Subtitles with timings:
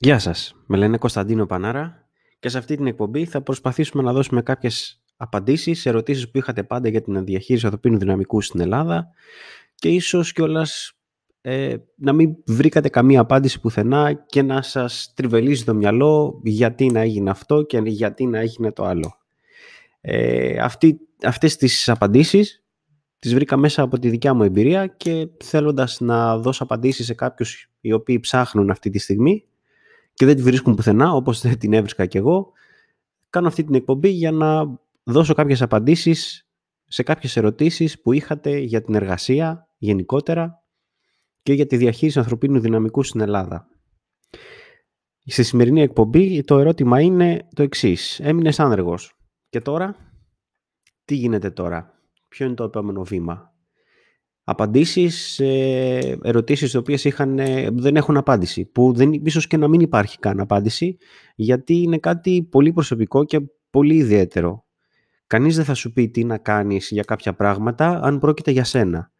[0.00, 2.08] Γεια σας, με λένε Κωνσταντίνο Πανάρα
[2.38, 6.62] και σε αυτή την εκπομπή θα προσπαθήσουμε να δώσουμε κάποιες απαντήσεις σε ερωτήσεις που είχατε
[6.62, 9.10] πάντα για την διαχείριση ανθρωπίνου δυναμικού στην Ελλάδα
[9.74, 10.92] και ίσως κιόλας
[11.40, 17.00] ε, να μην βρήκατε καμία απάντηση πουθενά και να σας τριβελίζει το μυαλό γιατί να
[17.00, 19.16] έγινε αυτό και γιατί να έγινε το άλλο.
[20.00, 22.64] Ε, αυτή, αυτές τις απαντήσεις
[23.18, 27.70] τις βρήκα μέσα από τη δικιά μου εμπειρία και θέλοντας να δώσω απαντήσεις σε κάποιους
[27.80, 29.42] οι οποίοι ψάχνουν αυτή τη στιγμή
[30.18, 32.52] και δεν τη βρίσκουν πουθενά, όπως δεν την έβρισκα κι εγώ,
[33.30, 36.48] κάνω αυτή την εκπομπή για να δώσω κάποιες απαντήσεις
[36.84, 40.62] σε κάποιες ερωτήσεις που είχατε για την εργασία γενικότερα
[41.42, 43.68] και για τη διαχείριση ανθρωπίνου δυναμικού στην Ελλάδα.
[45.24, 48.20] Στη σημερινή εκπομπή το ερώτημα είναι το εξής.
[48.20, 49.16] Έμεινες άνεργος.
[49.48, 49.96] Και τώρα,
[51.04, 53.54] τι γίνεται τώρα; Ποιο είναι το επόμενο βήμα;
[54.50, 55.44] Απαντήσεις σε
[56.22, 60.18] ερωτήσεις οι οποίες είχαν, ε, δεν έχουν απάντηση, που δεν, ίσως και να μην υπάρχει
[60.18, 60.96] καν απάντηση,
[61.34, 63.40] γιατί είναι κάτι πολύ προσωπικό και
[63.70, 64.64] πολύ ιδιαίτερο.
[65.26, 69.10] Κανείς δεν θα σου πει τι να κάνεις για κάποια πράγματα αν πρόκειται για σένα.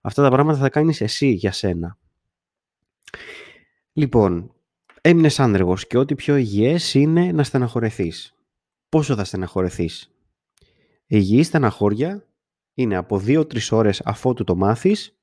[0.00, 1.98] Αυτά τα πράγματα θα κάνεις εσύ για σένα.
[3.92, 4.54] Λοιπόν,
[5.00, 8.34] έμεινες άνεργος και ό,τι πιο υγιές είναι να στεναχωρεθείς.
[8.88, 10.10] Πόσο θα στεναχωρεθείς;
[11.06, 12.26] Υγιή στεναχώρια
[12.74, 15.16] είναι από 2-3 ώρες αφότου το μάθεις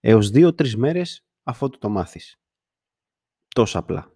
[0.00, 2.40] έως 2-3 μέρες αφότου το μάθεις.
[3.48, 4.14] Τόσο απλά.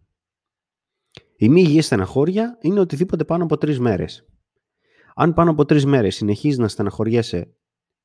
[1.36, 4.24] Η μη υγιή στεναχώρια είναι οτιδήποτε πάνω από 3 μέρες.
[5.14, 7.54] Αν πάνω από 3 μέρες συνεχίζεις να στεναχωριέσαι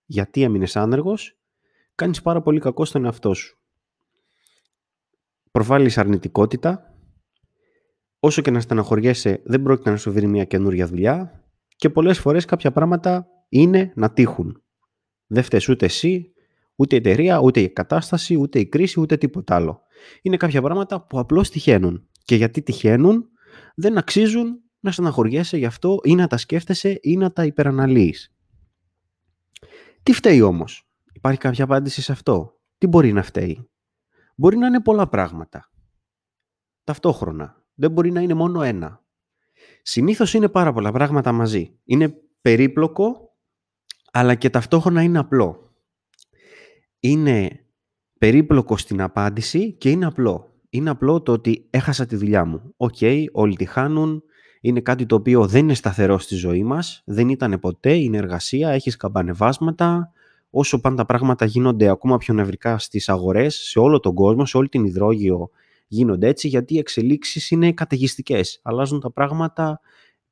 [0.06, 1.40] γιατί έμεινες άνεργος,
[1.96, 3.60] κάνεις πάρα πολύ κακό στον εαυτό σου.
[5.52, 6.98] Προβάλλεις αρνητικότητα,
[8.20, 12.46] όσο και να στεναχωριέσαι δεν πρόκειται να σου βρει μια καινούρια δουλειά και πολλές φορές
[12.46, 14.64] κάποια πράγματα είναι να τύχουν.
[15.28, 16.34] Δεν φταίει ούτε εσύ,
[16.76, 19.82] ούτε η εταιρεία, ούτε η κατάσταση, ούτε η κρίση, ούτε τίποτα άλλο.
[20.22, 22.08] Είναι κάποια πράγματα που απλώς τυχαίνουν.
[22.24, 23.30] Και γιατί τυχαίνουν,
[23.76, 28.36] δεν αξίζουν να στεναχωριέσαι γι' αυτό ή να τα σκέφτεσαι ή να τα υπεραναλύεις.
[30.04, 33.70] Τι φταίει όμως; Υπάρχει κάποια απάντηση σε αυτό; Τι μπορεί να φταίει;
[34.36, 35.72] Μπορεί να είναι πολλά πράγματα.
[36.84, 37.64] Ταυτόχρονα.
[37.76, 39.04] Δεν μπορεί να είναι μόνο ένα.
[39.82, 41.80] Συνήθως είναι πάρα πολλά πράγματα μαζί.
[41.84, 43.35] Είναι περίπλοκο
[44.18, 45.74] αλλά και ταυτόχρονα είναι απλό.
[47.00, 47.66] Είναι
[48.18, 50.54] περίπλοκο στην απάντηση και είναι απλό.
[50.70, 52.74] Είναι απλό το ότι έχασα τη δουλειά μου.
[52.78, 52.98] Οκ,
[53.32, 54.24] όλοι τη χάνουν.
[54.62, 57.02] Είναι κάτι το οποίο δεν είναι σταθερό στη ζωή μας.
[57.06, 57.94] Δεν ήταν ποτέ.
[57.94, 58.70] Είναι εργασία.
[58.70, 60.12] Έχεις σκαμπανεβάσματα.
[60.50, 64.70] Όσο πάντα πράγματα γίνονται ακόμα πιο νευρικά στις αγορές, σε όλο τον κόσμο, σε όλη
[64.70, 65.50] την υδρόγειο
[65.88, 68.60] γίνονται έτσι, γιατί οι εξελίξεις είναι καταιγιστικές.
[68.64, 69.80] Αλλάζουν τα πράγματα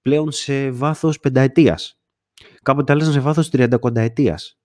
[0.02, 1.98] πλέον σε βάθος πενταετίας.
[2.64, 4.58] Κάποτε άλλαζαν σε βάθος 30 ετίας.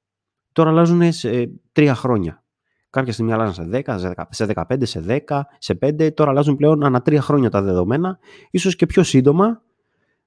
[0.52, 2.42] Τώρα αλλάζουν σε τρία χρόνια.
[2.90, 6.14] Κάποια στιγμή αλλάζαν σε 10, σε 15, σε 10, σε 5.
[6.14, 8.18] Τώρα αλλάζουν πλέον ανά τρία χρόνια τα δεδομένα,
[8.50, 9.62] ίσως και πιο σύντομα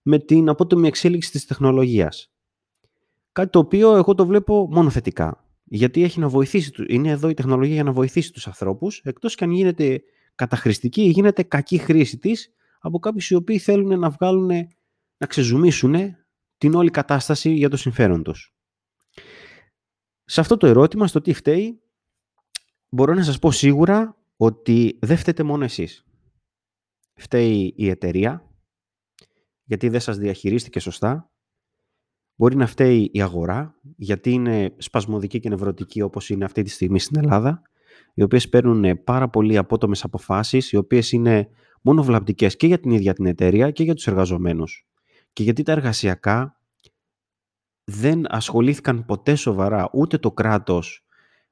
[0.01, 2.31] με την απότομη εξέλιξη της τεχνολογίας.
[3.31, 5.45] Κάτι το οποίο εγώ το βλέπω μόνο θετικά.
[5.63, 9.43] Γιατί έχει να βοηθήσει, είναι εδώ η τεχνολογία για να βοηθήσει τους ανθρώπους, εκτός και
[9.43, 10.01] αν γίνεται
[10.35, 14.49] καταχρηστική ή γίνεται κακή χρήση της από κάποιους οι οποίοι θέλουν να βγάλουν,
[15.17, 16.15] να ξεζουμίσουν
[16.61, 18.55] την όλη κατάσταση για το συμφέρον τους.
[20.23, 21.81] Σε αυτό το ερώτημα, στο τι φταίει,
[22.89, 26.05] μπορώ να σας πω σίγουρα ότι δεν φταίτε μόνο εσείς.
[27.13, 28.49] Φταίει η εταιρεία,
[29.63, 31.31] γιατί δεν σας διαχειρίστηκε σωστά.
[32.35, 36.99] Μπορεί να φταίει η αγορά, γιατί είναι σπασμωδική και νευρωτική όπως είναι αυτή τη στιγμή
[36.99, 37.61] στην Ελλάδα,
[38.13, 41.49] οι οποίες παίρνουν πάρα πολύ απότομες αποφάσεις, οι οποίες είναι
[41.81, 44.90] μόνο βλαπτικές και για την ίδια την εταιρεία και για τους εργαζομένους
[45.33, 46.61] και γιατί τα εργασιακά
[47.83, 51.05] δεν ασχολήθηκαν ποτέ σοβαρά ούτε το κράτος,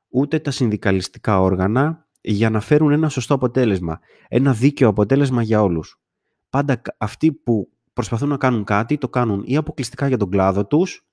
[0.09, 6.01] ούτε τα συνδικαλιστικά όργανα για να φέρουν ένα σωστό αποτέλεσμα, ένα δίκαιο αποτέλεσμα για όλους.
[6.49, 11.07] Πάντα αυτοί που προσπαθούν να κάνουν κάτι, το κάνουν ή αποκλειστικά για τον κλάδο τους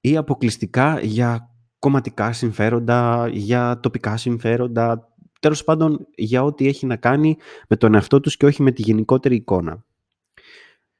[0.00, 7.36] ή αποκλειστικά για κομματικά συμφέροντα, για τοπικά συμφέροντα, τέλος πάντων για ό,τι έχει να κάνει
[7.68, 9.85] με τον εαυτό τους και όχι με τη γενικότερη εικόνα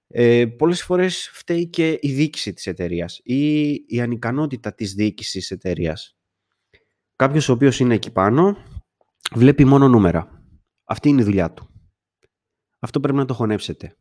[0.08, 5.50] ε, πολλές φορές φταίει και η διοίκηση της εταιρείας ή η ανικανότητα της διοίκησης της
[5.50, 6.16] εταιρείας.
[7.16, 8.56] Κάποιος ο οποίος είναι εκεί πάνω
[9.34, 10.42] βλέπει μόνο νούμερα.
[10.84, 11.70] Αυτή είναι η δουλειά του.
[12.78, 13.96] Αυτό πρέπει να το χωνέψετε.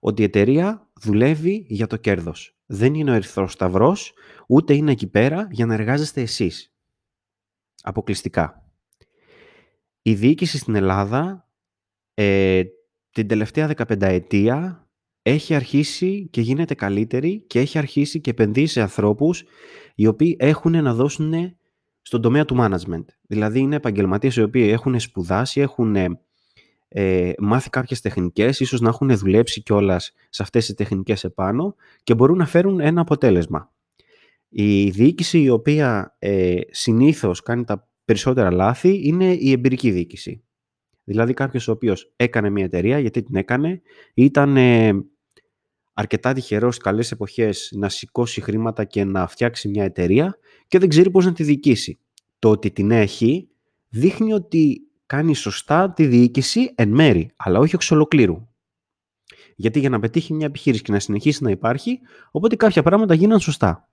[0.00, 2.58] Ότι η εταιρεία δουλεύει για το κέρδος.
[2.66, 4.12] Δεν είναι ο ερυθρός σταυρός,
[4.48, 6.74] ούτε είναι εκεί πέρα για να εργάζεστε εσείς.
[7.82, 8.70] Αποκλειστικά.
[10.02, 11.48] Η διοίκηση στην Ελλάδα
[12.14, 12.62] ε,
[13.10, 14.85] την τελευταία 15 ετία
[15.28, 19.44] έχει αρχίσει και γίνεται καλύτερη και έχει αρχίσει και επενδύει σε ανθρώπους
[19.94, 21.56] οι οποίοι έχουν να δώσουν
[22.02, 23.04] στον τομέα του management.
[23.22, 25.96] Δηλαδή είναι επαγγελματίες οι οποίοι έχουν σπουδάσει, έχουν
[26.88, 32.14] ε, μάθει κάποιες τεχνικές, ίσως να έχουν δουλέψει κιόλας σε αυτές τις τεχνικές επάνω και
[32.14, 33.72] μπορούν να φέρουν ένα αποτέλεσμα.
[34.48, 40.44] Η διοίκηση η οποία ε, συνήθως κάνει τα περισσότερα λάθη είναι η εμπειρική διοίκηση.
[41.04, 43.82] Δηλαδή κάποιος ο οποίος έκανε μια εταιρεία, γιατί την έκανε,
[44.14, 44.92] ήταν ε,
[45.98, 50.38] αρκετά τυχερός στις καλές εποχές να σηκώσει χρήματα και να φτιάξει μια εταιρεία
[50.68, 51.98] και δεν ξέρει πώς να τη διοικήσει.
[52.38, 53.48] Το ότι την έχει
[53.88, 58.48] δείχνει ότι κάνει σωστά τη διοίκηση εν μέρη, αλλά όχι εξ ολοκλήρου.
[59.56, 61.98] Γιατί για να πετύχει μια επιχείρηση και να συνεχίσει να υπάρχει,
[62.30, 63.90] οπότε κάποια πράγματα γίναν σωστά.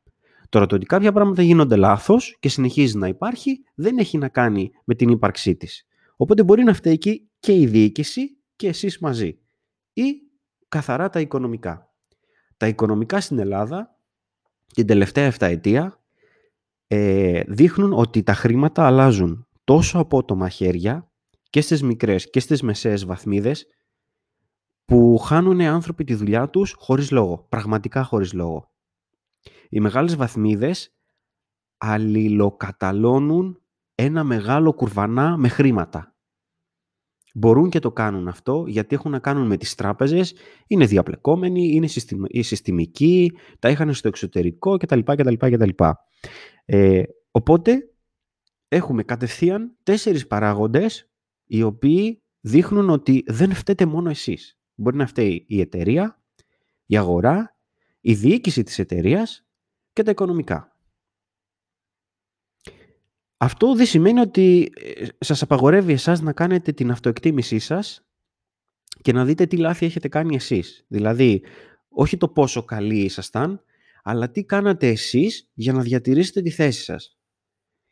[0.49, 4.71] Τώρα το ότι κάποια πράγματα γίνονται λάθος και συνεχίζει να υπάρχει, δεν έχει να κάνει
[4.83, 5.85] με την ύπαρξή της.
[6.15, 6.97] Οπότε μπορεί να φταίει
[7.39, 9.39] και η διοίκηση και εσείς μαζί.
[9.93, 10.03] Ή
[10.67, 11.92] καθαρά τα οικονομικά.
[12.63, 13.95] Τα οικονομικά στην Ελλάδα
[14.73, 15.99] την τελευταία 7 ετία
[16.87, 21.11] ε, δείχνουν ότι τα χρήματα αλλάζουν τόσο απότομα χέρια
[21.49, 23.67] και στις μικρές και στις μεσαίες βαθμίδες
[24.85, 28.71] που χάνουν άνθρωποι τη δουλειά τους χωρίς λόγο, πραγματικά χωρίς λόγο.
[29.69, 30.95] Οι μεγάλες βαθμίδες
[31.77, 33.61] αλληλοκαταλώνουν
[33.95, 36.12] ένα μεγάλο κουρβανά με χρήματα.
[37.35, 40.35] Μπορούν και το κάνουν αυτό γιατί έχουν να κάνουν με τις τράπεζες,
[40.67, 41.87] είναι διαπλεκόμενοι, είναι
[42.43, 44.99] συστημικοί, τα είχαν στο εξωτερικό κτλ.
[44.99, 45.69] κτλ, κτλ.
[46.65, 47.93] Ε, οπότε
[48.67, 51.09] έχουμε κατευθείαν τέσσερις παράγοντες
[51.45, 54.57] οι οποίοι δείχνουν ότι δεν φταίτε μόνο εσείς.
[54.75, 56.21] Μπορεί να φταίει η εταιρεία,
[56.85, 57.57] η αγορά,
[58.01, 59.45] η διοίκηση της εταιρείας
[59.93, 60.72] και τα οικονομικά.
[63.43, 68.05] Αυτό δεν σημαίνει ότι ε, σας απαγορεύει εσάς να κάνετε την αυτοεκτίμησή σας
[69.01, 70.85] και να δείτε τι λάθη έχετε κάνει εσείς.
[70.87, 71.41] Δηλαδή,
[71.89, 73.61] όχι το πόσο καλοί ήσασταν,
[74.03, 77.17] αλλά τι κάνατε εσείς για να διατηρήσετε τη θέση σας.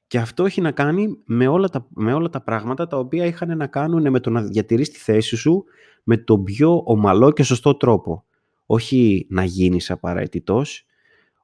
[0.08, 3.58] Και αυτό έχει να κάνει με όλα, τα, με όλα τα πράγματα τα οποία είχαν
[3.58, 5.64] να κάνουν με το να διατηρήσει τη θέση σου
[6.04, 8.26] με τον πιο ομαλό και σωστό τρόπο.
[8.66, 10.86] Όχι να γίνεις απαραίτητος,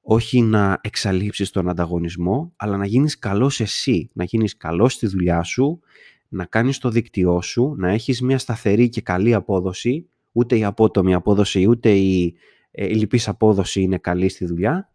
[0.09, 5.43] όχι να εξαλείψεις τον ανταγωνισμό, αλλά να γίνεις καλός εσύ, να γίνεις καλός στη δουλειά
[5.43, 5.79] σου,
[6.27, 11.13] να κάνεις το δίκτυό σου, να έχεις μια σταθερή και καλή απόδοση, ούτε η απότομη
[11.13, 12.35] απόδοση, ούτε η,
[12.71, 14.91] ε, η λυπής απόδοση είναι καλή στη δουλειά.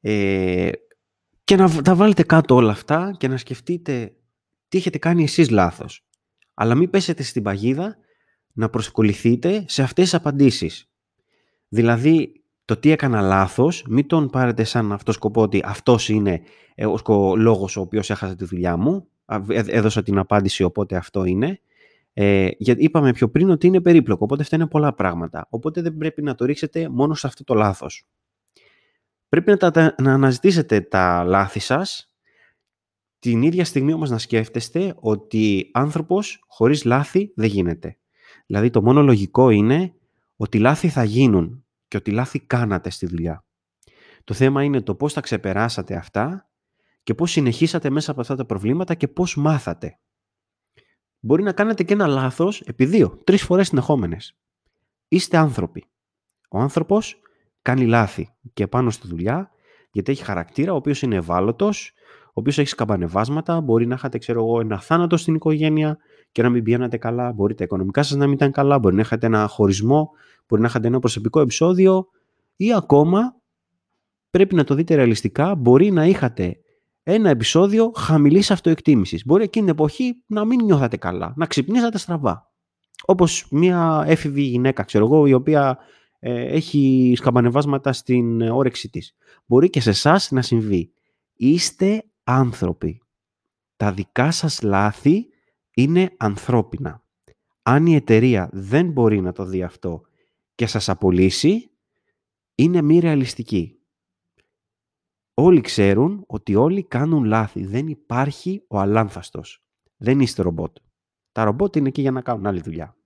[0.00, 0.70] Ε,
[1.44, 4.16] και να τα βάλετε κάτω όλα αυτά και να σκεφτείτε
[4.68, 6.06] τι έχετε κάνει εσείς λάθος.
[6.54, 7.96] Αλλά μην πέσετε στην παγίδα
[8.52, 10.90] να προσκοληθείτε σε αυτές τις απαντήσεις.
[11.68, 16.42] Δηλαδή, το τι έκανα λάθος, μην τον πάρετε σαν αυτό σκοπό ότι αυτός είναι
[16.74, 19.06] ε, ο λόγος ο οποίος έχασα τη δουλειά μου.
[19.48, 21.60] Ε, έδωσα την απάντηση, οπότε αυτό είναι.
[22.12, 25.46] Ε, γιατί είπαμε πιο πριν ότι είναι περίπλοκο, οπότε αυτά είναι πολλά πράγματα.
[25.50, 28.06] Οπότε δεν πρέπει να το ρίξετε μόνο σε αυτό το λάθος.
[29.28, 32.10] Πρέπει να, τα, να αναζητήσετε τα λάθη σας,
[33.18, 37.96] την ίδια στιγμή όμως να σκέφτεστε ότι άνθρωπος χωρίς λάθη δεν γίνεται.
[38.46, 39.94] Δηλαδή το μόνο λογικό είναι
[40.36, 43.44] ότι λάθη θα γίνουν και ότι λάθη κάνατε στη δουλειά.
[44.24, 46.48] Το θέμα είναι το πώς θα ξεπεράσατε αυτά
[47.02, 49.98] και πώς συνεχίσατε μέσα από αυτά τα προβλήματα και πώς μάθατε.
[51.20, 54.36] Μπορεί να κάνετε και ένα λάθος επί δύο, τρεις φορές συνεχόμενες.
[55.08, 55.84] Είστε άνθρωποι.
[56.50, 57.20] Ο άνθρωπος
[57.62, 59.50] κάνει λάθη και πάνω στη δουλειά,
[59.90, 61.92] γιατί έχει χαρακτήρα, ο οποίος είναι ευάλωτος,
[62.26, 65.98] ο οποίος έχει σκαμπανεβάσματα, μπορεί να είχατε, ξέρω εγώ, ένα θάνατο στην οικογένεια
[66.32, 69.00] και να μην πηγαίνατε καλά, μπορεί τα οικονομικά σας να μην ήταν καλά, μπορεί να
[69.00, 70.10] είχατε ένα χωρισμό,
[70.48, 72.06] μπορεί να είχατε ένα προσωπικό επεισόδιο
[72.56, 73.36] ή ακόμα,
[74.30, 76.60] πρέπει να το δείτε ρεαλιστικά, μπορεί να είχατε
[77.02, 79.26] ένα επεισόδιο χαμηλής αυτοεκτίμησης.
[79.26, 82.50] Μπορεί εκείνη την εποχή να μην νιώθατε καλά, να ξυπνήσατε στραβά.
[83.04, 85.78] Όπως μια έφηβη γυναίκα, ξέρω εγώ, η οποία
[86.18, 89.16] ε, έχει σκαμπανεβάσματα στην όρεξή της.
[89.46, 90.92] Μπορεί και σε εσάς να συμβεί.
[91.36, 93.00] Είστε άνθρωποι.
[93.76, 95.26] Τα δικά σας λάθη
[95.74, 97.02] είναι ανθρώπινα.
[97.62, 100.00] Αν η εταιρεία δεν μπορεί να το δει αυτό
[100.56, 101.70] και σας απολύσει,
[102.54, 103.80] είναι μη ρεαλιστική.
[105.34, 107.64] Όλοι ξέρουν ότι όλοι κάνουν λάθη.
[107.64, 109.64] Δεν υπάρχει ο αλάνθαστος.
[109.96, 110.76] Δεν είστε ρομπότ.
[111.32, 112.96] Τα ρομπότ είναι εκεί για να κάνουν άλλη δουλειά.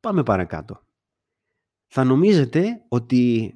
[0.00, 0.82] Πάμε παρακάτω
[1.94, 3.54] θα νομίζετε ότι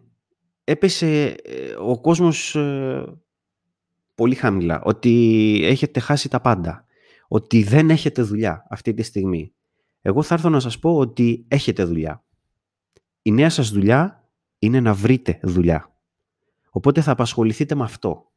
[0.65, 3.05] έπεσε ε, ο κόσμος ε,
[4.15, 6.87] πολύ χαμηλά, ότι έχετε χάσει τα πάντα,
[7.29, 9.55] ότι δεν έχετε δουλειά αυτή τη στιγμή.
[10.01, 12.25] Εγώ θα έρθω να σας πω ότι έχετε δουλειά.
[13.27, 14.29] Η νέα σας δουλειά
[14.59, 15.95] είναι να βρείτε δουλειά.
[16.71, 18.33] Οπότε θα απασχοληθείτε με αυτό.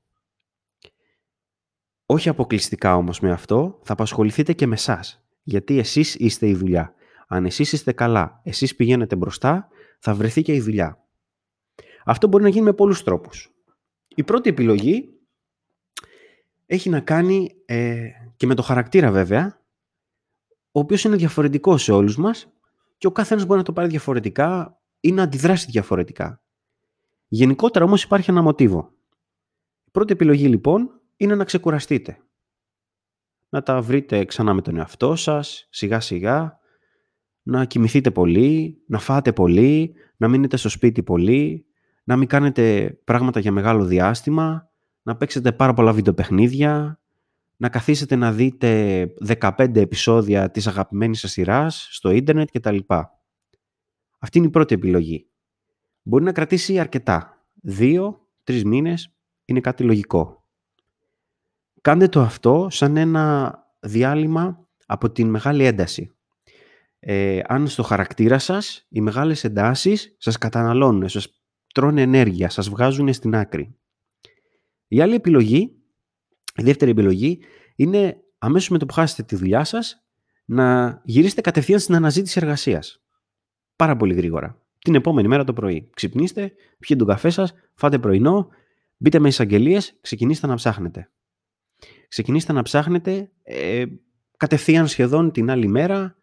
[2.06, 5.24] Όχι αποκλειστικά όμως με αυτό, θα απασχοληθείτε και με εσάς.
[5.44, 6.94] Γιατί εσείς είστε η δουλειά.
[7.28, 9.68] Αν εσείς είστε καλά, εσείς πηγαίνετε μπροστά,
[10.00, 11.08] θα βρεθεί και η δουλειά.
[12.06, 13.52] Αυτό μπορεί να γίνει με πολλούς τρόπους.
[14.08, 15.20] Η πρώτη επιλογή
[16.66, 19.62] έχει να κάνει ε, και με το χαρακτήρα βέβαια,
[20.72, 22.54] ο οποίος είναι διαφορετικός σε όλους μας
[22.98, 26.42] και ο καθένας μπορεί να το πάρει διαφορετικά ή να αντιδράσει διαφορετικά.
[27.28, 28.92] Γενικότερα όμως υπάρχει ένα μοτίβο.
[29.86, 32.18] Η πρώτη επιλογή λοιπόν είναι να ξεκουραστείτε.
[33.50, 36.60] Να τα βρείτε ξανά με τον εαυτό σας, σιγά σιγά,
[37.42, 41.66] να κοιμηθείτε πολύ, να φάτε πολύ, να μείνετε στο σπίτι πολύ,
[42.04, 44.70] να μην κάνετε πράγματα για μεγάλο διάστημα,
[45.02, 47.00] να παίξετε πάρα πολλά βιντεοπαιχνίδια,
[47.56, 49.04] να καθίσετε να δείτε
[49.40, 52.78] 15 επεισόδια της αγαπημένης σας σειράς στο ίντερνετ κτλ.
[54.20, 55.30] Αυτή είναι η πρώτη επιλογή.
[56.02, 57.46] Μπορεί να κρατήσει αρκετά.
[57.54, 59.14] Δύο, τρεις μήνες
[59.46, 60.44] είναι κάτι λογικό.
[61.82, 66.12] Κάντε το αυτό σαν ένα διάλειμμα από την μεγάλη ένταση.
[67.00, 71.42] Ε, αν στο χαρακτήρα σας οι μεγάλες εντάσεις σας καταναλώνουν, σας
[71.74, 73.76] τρώνε ενέργεια, σας βγάζουν στην άκρη.
[74.88, 75.76] Η άλλη επιλογή,
[76.56, 77.40] η δεύτερη επιλογή,
[77.76, 80.04] είναι αμέσως με το που χάσετε τη δουλειά σας
[80.46, 83.02] να γυρίσετε κατευθείαν στην αναζήτηση εργασίας.
[83.80, 84.62] Πάρα πολύ γρήγορα.
[84.80, 85.90] Την επόμενη μέρα το πρωί.
[85.94, 88.48] Ξυπνήστε, πιείτε τον καφέ σας, φάτε πρωινό,
[88.98, 91.10] μπείτε με εισαγγελίες, ξεκινήστε να ψάχνετε.
[92.08, 93.86] Ξεκινήστε να ψάχνετε ε,
[94.38, 96.16] κατευθείαν σχεδόν την άλλη μέρα,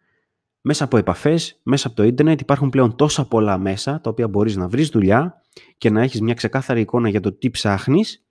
[0.61, 4.55] μέσα από επαφές, μέσα από το ίντερνετ υπάρχουν πλέον τόσα πολλά μέσα τα οποία μπορείς
[4.55, 5.41] να βρεις δουλειά
[5.77, 8.25] και να έχεις μια ξεκάθαρη εικόνα για το τι ψάχνεις,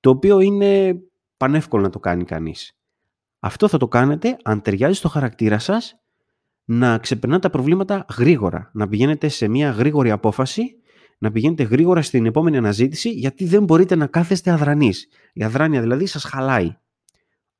[0.00, 1.00] το οποίο είναι
[1.36, 2.78] πανεύκολο να το κάνει κανείς.
[3.38, 6.01] Αυτό θα το κάνετε αν ταιριάζει στο χαρακτήρα σας
[6.64, 10.76] να ξεπερνάτε τα προβλήματα γρήγορα, να πηγαίνετε σε μια γρήγορη απόφαση,
[11.18, 15.08] να πηγαίνετε γρήγορα στην επόμενη αναζήτηση, γιατί δεν μπορείτε να κάθεστε αδρανείς.
[15.32, 16.76] Η αδράνεια δηλαδή σας χαλάει.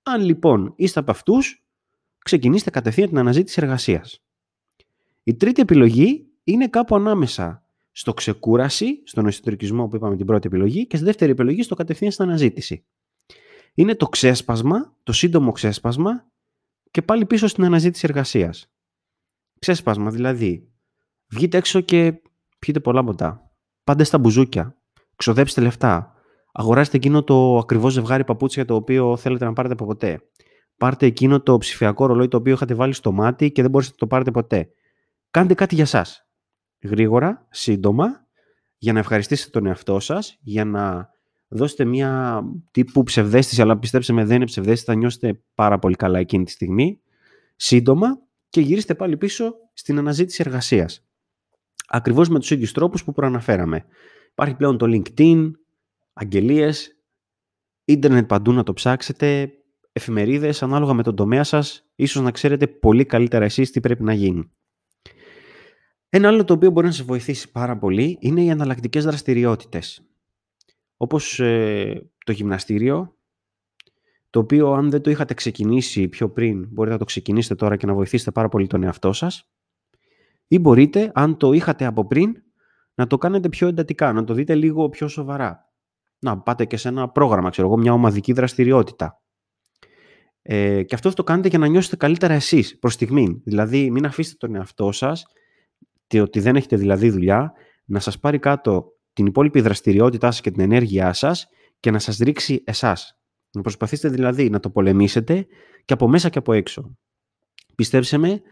[0.03, 1.65] Αν λοιπόν είστε από αυτούς,
[2.25, 4.23] ξεκινήστε κατευθείαν την αναζήτηση εργασίας.
[5.23, 10.87] Η τρίτη επιλογή είναι κάπου ανάμεσα στο ξεκούραση, στον εσωτερικισμό που είπαμε την πρώτη επιλογή
[10.87, 12.85] και στη δεύτερη επιλογή στο κατευθείαν στην αναζήτηση.
[13.75, 16.27] Είναι το ξέσπασμα, το σύντομο ξέσπασμα
[16.91, 18.72] και πάλι πίσω στην αναζήτηση εργασίας.
[19.63, 20.69] Ξέσπασμα δηλαδή.
[21.27, 22.15] Βγείτε έξω και
[22.59, 23.51] πιείτε πολλά ποτά.
[23.85, 24.77] Πάντε στα μπουζούκια.
[25.17, 26.15] Ξοδέψτε λεφτά.
[26.53, 30.21] Αγοράστε εκείνο το ακριβώς ζευγάρι παπούτσια το οποίο θέλετε να πάρετε από ποτέ.
[30.77, 33.97] Πάρτε εκείνο το ψηφιακό ρολόι το οποίο είχατε βάλει στο μάτι και δεν μπορείτε να
[33.97, 34.69] το πάρετε ποτέ.
[35.31, 36.27] Κάντε κάτι για σας.
[36.83, 38.27] Γρήγορα, σύντομα,
[38.79, 41.11] για να ευχαριστήσετε τον εαυτό σας, για να
[41.49, 46.19] δώσετε μια τύπου ψευδέστηση, αλλά πιστέψτε με δεν είναι ψευδέστηση, θα νιώσετε πάρα πολύ καλά
[46.19, 47.01] εκείνη τη στιγμή.
[47.57, 48.19] Σύντομα
[48.53, 51.07] και γυρίστε πάλι πίσω στην αναζήτηση εργασίας.
[51.87, 53.85] Ακριβώς με τους ίδιους τρόπους που προαναφέραμε.
[54.31, 55.51] Υπάρχει πλέον το LinkedIn,
[56.13, 56.97] αγγελίες,
[57.85, 59.53] ίντερνετ παντού να το ψάξετε,
[59.93, 64.13] εφημερίδες, ανάλογα με τον τομέα σας, ίσως να ξέρετε πολύ καλύτερα εσείς τι πρέπει να
[64.13, 64.53] γίνει.
[66.09, 70.03] Ένα άλλο το οποίο μπορεί να σε βοηθήσει πάρα πολύ είναι οι αναλλακτικές δραστηριότητες.
[70.97, 73.17] Όπως ε, το γυμναστήριο,
[74.33, 77.87] το οποίο αν δεν το είχατε ξεκινήσει πιο πριν, μπορείτε να το ξεκινήσετε τώρα και
[77.87, 79.51] να βοηθήσετε πάρα πολύ τον εαυτό σας.
[80.47, 82.35] Ή μπορείτε, αν το είχατε από πριν,
[82.95, 85.73] να το κάνετε πιο εντατικά, να το δείτε λίγο πιο σοβαρά.
[86.19, 89.23] Να πάτε και σε ένα πρόγραμμα, ξέρω εγώ, μια ομαδική δραστηριότητα.
[90.43, 93.41] Ε, και αυτό θα το κάνετε για να νιώσετε καλύτερα εσείς προς στιγμή.
[93.45, 95.27] Δηλαδή, μην αφήσετε τον εαυτό σας,
[96.21, 97.53] ότι δεν έχετε δηλαδή δουλειά,
[97.85, 101.49] να σας πάρει κάτω την υπόλοιπη δραστηριότητά σας και την ενέργειά σας
[101.81, 103.22] και να σας ρίξει εσάς.
[103.53, 105.47] Να προσπαθήσετε δηλαδή να το πολεμήσετε
[105.85, 106.97] και από μέσα και από έξω.
[107.75, 108.43] Πιστέψτε με,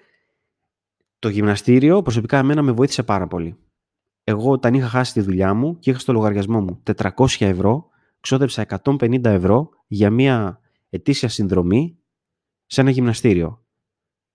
[1.18, 3.56] το γυμναστήριο προσωπικά εμένα με βοήθησε πάρα πολύ.
[4.24, 7.88] Εγώ όταν είχα χάσει τη δουλειά μου και είχα στο λογαριασμό μου 400 ευρώ,
[8.20, 11.98] ξόδεψα 150 ευρώ για μια ετήσια συνδρομή
[12.66, 13.64] σε ένα γυμναστήριο.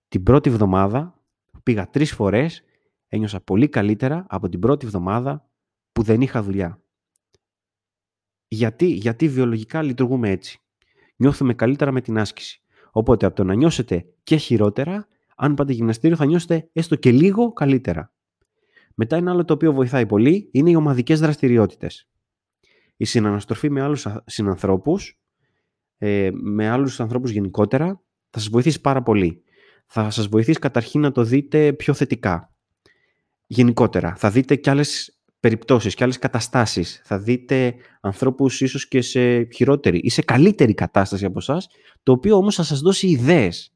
[0.08, 1.22] Την πρώτη εβδομάδα
[1.64, 2.64] πήγα τρεις φορές,
[3.08, 5.50] ένιωσα πολύ καλύτερα από την πρώτη εβδομάδα
[5.92, 6.85] που δεν είχα δουλειά.
[8.48, 10.60] Γιατί, γιατί βιολογικά λειτουργούμε έτσι.
[11.16, 12.62] Νιώθουμε καλύτερα με την άσκηση.
[12.92, 17.54] Οπότε από το να νιώσετε και χειρότερα, αν πάτε γυμναστήριο θα νιώσετε έστω και λίγο
[17.54, 18.14] καλύτερα.
[18.96, 22.10] Μετά ένα άλλο το οποίο βοηθάει πολύ είναι οι ομαδικές δραστηριότητες.
[22.98, 25.20] Η συναναστροφή με άλλους συνανθρώπους,
[25.98, 29.44] ε, με άλλους ανθρώπους γενικότερα, θα σας βοηθήσει πάρα πολύ.
[29.86, 32.54] Θα σας βοηθήσει καταρχήν να το δείτε πιο θετικά.
[33.48, 35.15] Γενικότερα, θα δείτε κι άλλες
[35.46, 37.02] περιπτώσεις και άλλες καταστάσεις.
[37.04, 41.68] Θα δείτε ανθρώπους ίσως και σε χειρότερη ή σε καλύτερη κατάσταση από εσάς,
[42.04, 43.74] το οποίο όμως θα σας δώσει ιδέες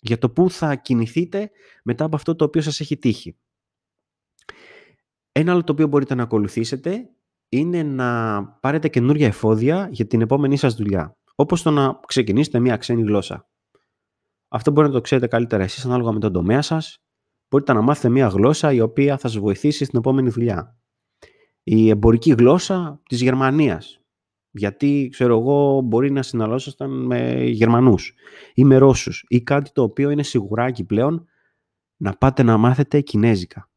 [0.00, 1.50] για το πού θα κινηθείτε
[1.82, 3.36] μετά από αυτό το οποίο σας έχει τύχει.
[5.32, 7.10] Ένα άλλο το οποίο μπορείτε να ακολουθήσετε
[7.48, 11.16] είναι να πάρετε καινούργια εφόδια για την επόμενή σας δουλειά.
[11.34, 13.48] Όπως το να ξεκινήσετε μια ξένη γλώσσα.
[14.48, 16.98] Αυτό μπορεί να το ξέρετε καλύτερα εσείς ανάλογα με τον τομέα σας.
[17.50, 20.77] Μπορείτε να μάθετε μια γλώσσα η οποία θα σας βοηθήσει στην επόμενη δουλειά
[21.62, 24.00] η εμπορική γλώσσα της Γερμανίας,
[24.50, 28.14] Γιατί, ξέρω εγώ, μπορεί να συναλλάσσονταν με Γερμανούς
[28.54, 31.26] ή με Ρώσους ή κάτι το οποίο είναι σιγουράκι πλέον
[31.96, 33.70] να πάτε να μάθετε Κινέζικα.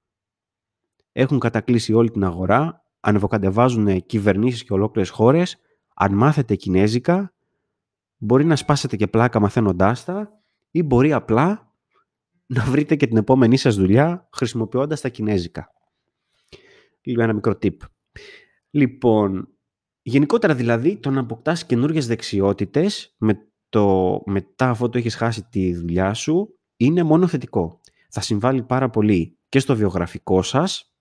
[1.12, 5.58] Έχουν κατακλείσει όλη την αγορά, ανεβοκατεβάζουν κυβερνήσεις και ολόκληρες χώρες.
[5.96, 7.34] Αν μάθετε Κινέζικα,
[8.18, 11.74] μπορεί να σπάσετε και πλάκα μαθαίνοντάς τα ή μπορεί απλά
[12.46, 15.70] να βρείτε και την επόμενή σας δουλειά χρησιμοποιώντας τα Κινέζικα.
[17.04, 17.76] Λίγο ένα μικρό tip.
[18.70, 19.48] Λοιπόν,
[20.02, 25.76] γενικότερα δηλαδή το να αποκτάς καινούργιες δεξιότητες με το, μετά αφού το έχεις χάσει τη
[25.76, 27.80] δουλειά σου είναι μόνο θετικό.
[28.10, 30.94] Θα συμβάλλει πάρα πολύ και στο βιογραφικό σας,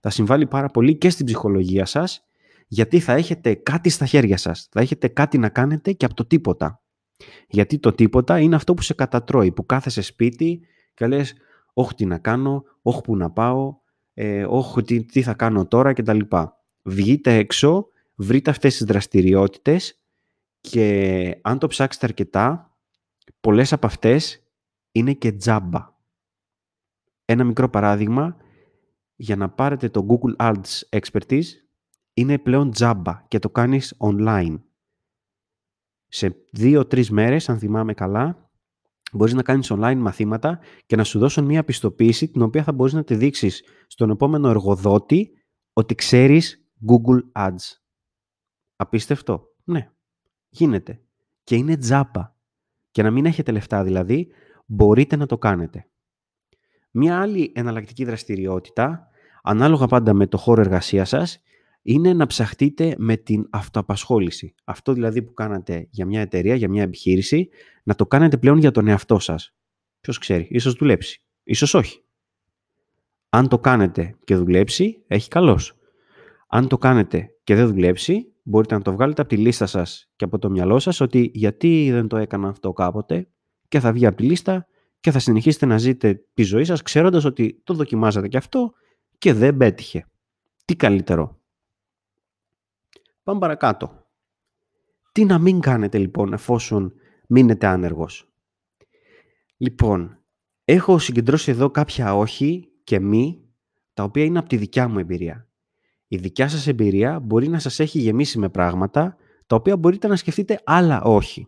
[0.00, 2.24] θα συμβάλλει πάρα πολύ και στην ψυχολογία σας,
[2.66, 6.24] γιατί θα έχετε κάτι στα χέρια σας, θα έχετε κάτι να κάνετε και από το
[6.24, 6.82] τίποτα.
[7.48, 10.60] Γιατί το τίποτα είναι αυτό που σε κατατρώει, που κάθεσαι σπίτι
[10.94, 11.34] και λες
[11.72, 13.79] «Όχι τι να κάνω, όχι που να πάω,
[14.14, 16.20] ε, όχι τι, τι θα κάνω τώρα» κτλ.
[16.82, 20.00] Βγείτε έξω, βρείτε αυτές τις δραστηριότητες
[20.60, 22.76] και αν το ψάξετε αρκετά,
[23.40, 24.42] πολλές από αυτές
[24.92, 25.98] είναι και τζάμπα.
[27.24, 28.36] Ένα μικρό παράδειγμα,
[29.16, 31.46] για να πάρετε το Google Ads Expertise,
[32.14, 34.60] είναι πλέον τζάμπα και το κάνεις online.
[36.08, 38.49] Σε δύο-τρεις μέρες, αν θυμάμαι καλά,
[39.12, 42.92] μπορείς να κάνεις online μαθήματα και να σου δώσουν μια πιστοποίηση την οποία θα μπορείς
[42.92, 45.30] να τη δείξεις στον επόμενο εργοδότη
[45.72, 47.78] ότι ξέρεις Google Ads.
[48.76, 49.90] Απίστευτο; Ναι,
[50.48, 51.02] γίνεται.
[51.42, 52.34] Και είναι τζάμπα.
[52.90, 54.32] Και να μην έχετε λεφτά δηλαδή,
[54.66, 55.88] μπορείτε να το κάνετε.
[56.90, 59.08] Μια άλλη εναλλακτική δραστηριότητα,
[59.42, 61.42] ανάλογα πάντα με το χώρο εργασίας σας,
[61.82, 64.54] είναι να ψαχτείτε με την αυτοαπασχόληση.
[64.64, 67.48] Αυτό δηλαδή που κάνατε για μια εταιρεία, για μια επιχείρηση,
[67.84, 69.54] να το κάνετε πλέον για τον εαυτό σας.
[70.00, 72.04] Ποιος ξέρει, ίσως δουλέψει, ίσως όχι.
[73.28, 75.74] Αν το κάνετε και δουλέψει, έχει καλός.
[76.48, 80.24] Αν το κάνετε και δεν δουλέψει, μπορείτε να το βγάλετε από τη λίστα σας και
[80.24, 83.28] από το μυαλό σας ότι γιατί δεν το έκανα αυτό κάποτε
[83.68, 84.66] και θα βγει από τη λίστα
[85.00, 88.72] και θα συνεχίσετε να ζείτε τη ζωή σας ξέροντας ότι το δοκιμάζατε και αυτό
[89.18, 90.06] και δεν πέτυχε.
[90.64, 91.39] Τι καλύτερο.
[93.22, 94.06] Πάμε παρακάτω.
[95.12, 96.92] Τι να μην κάνετε λοιπόν εφόσον
[97.28, 98.32] μείνετε άνεργος;
[99.56, 100.18] Λοιπόν,
[100.64, 103.44] έχω συγκεντρώσει εδώ κάποια όχι και μη,
[103.92, 105.48] τα οποία είναι από τη δικιά μου εμπειρία.
[106.06, 110.16] Η δικιά σας εμπειρία μπορεί να σας έχει γεμίσει με πράγματα, τα οποία μπορείτε να
[110.16, 111.46] σκεφτείτε άλλα όχι.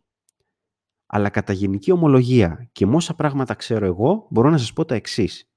[1.07, 4.95] Αλλά κατά γενική ομολογία και με όσα πράγματα ξέρω εγώ, μπορώ να σας πω τα
[4.95, 5.51] εξής.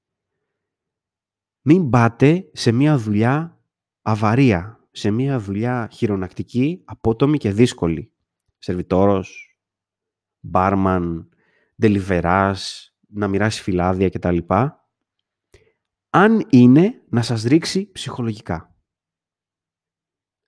[1.60, 3.60] Μην πάτε σε μια δουλειά
[4.02, 8.12] αβαρία, σε μια δουλειά χειρονακτική, απότομη και δύσκολη.
[8.58, 9.58] Σερβιτόρος,
[10.40, 11.28] μπάρμαν,
[11.80, 14.38] ντελιβεράς, να μοιράσει φυλάδια κτλ.
[16.10, 18.74] Αν είναι να σας ρίξει ψυχολογικά.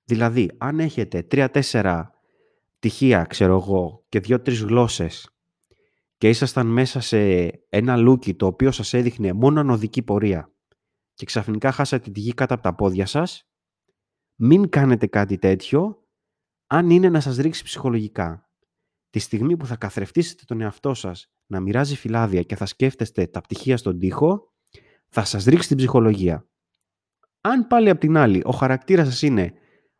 [0.05, 2.13] Δηλαδή, αν έχετε τρία-τέσσερα
[2.79, 5.31] πτυχία, ξέρω εγώ, και δύο-τρεις γλώσσες
[6.17, 10.53] και ήσασταν μέσα σε ένα λούκι το οποίο σας έδειχνε μόνο ανωδική πορεία
[11.15, 13.48] και ξαφνικά χάσατε τη γη κάτω από τα πόδια σας,
[14.41, 16.03] μην κάνετε κάτι τέτοιο
[16.67, 18.49] αν είναι να σας ρίξει ψυχολογικά.
[19.11, 23.41] Τη στιγμή που θα καθρεφτήσετε τον εαυτό σας να μοιράζει φυλάδια και θα σκέφτεστε τα
[23.41, 24.53] πτυχία στον τοίχο,
[25.09, 26.49] θα σας ρίξει την ψυχολογία.
[27.41, 29.53] Αν πάλι απ' την άλλη ο χαρακτήρας σας είναι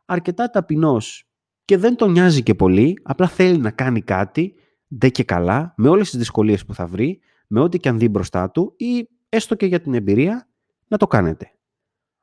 [0.05, 1.29] αρκετά ταπεινός
[1.65, 4.55] και δεν τον νοιάζει και πολύ, απλά θέλει να κάνει κάτι,
[4.95, 8.09] ντε και καλά, με όλες τις δυσκολίες που θα βρει, με ό,τι και αν δει
[8.09, 10.49] μπροστά του ή έστω και για την εμπειρία,
[10.87, 11.51] να το κάνετε.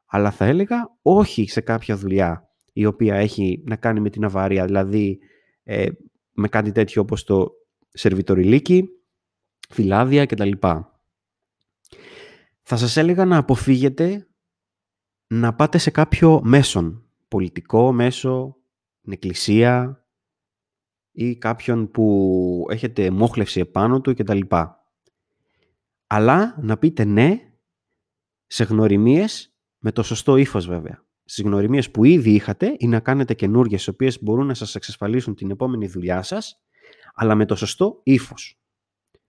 [0.07, 4.65] Αλλά θα έλεγα όχι σε κάποια δουλειά η οποία έχει να κάνει με την αβαρία,
[4.65, 5.19] δηλαδή
[5.63, 5.89] ε,
[6.33, 7.51] με κάτι τέτοιο όπως το
[7.89, 8.89] σερβιτοριλίκι,
[9.69, 10.51] φυλάδια κτλ.
[12.63, 14.29] Θα σας έλεγα να αποφύγετε
[15.27, 18.57] να πάτε σε κάποιο μέσον, πολιτικό μέσο,
[19.01, 20.05] την εκκλησία
[21.13, 24.41] ή κάποιον που έχετε μόχλευση επάνω του κτλ.
[26.07, 27.41] Αλλά να πείτε ναι
[28.47, 29.56] σε γνωριμίες
[29.87, 31.05] με το σωστό ύφος βέβαια.
[31.25, 35.35] Στις γνωριμίες που ήδη είχατε ή να κάνετε καινούργιες οι οποίες μπορούν να σας εξασφαλίσουν
[35.35, 36.61] την επόμενη δουλειά σας,
[37.15, 38.59] αλλά με το σωστό ύφος.